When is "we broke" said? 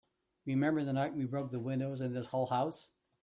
1.13-1.51